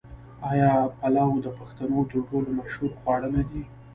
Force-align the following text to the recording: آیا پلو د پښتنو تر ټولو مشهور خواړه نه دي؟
آیا 0.51 0.71
پلو 0.99 1.29
د 1.45 1.47
پښتنو 1.59 1.99
تر 2.11 2.19
ټولو 2.29 2.49
مشهور 2.59 2.91
خواړه 2.99 3.27
نه 3.35 3.43
دي؟ 3.49 3.63